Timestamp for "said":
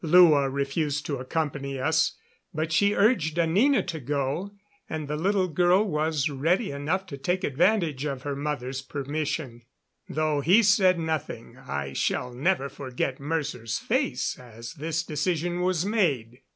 10.63-10.97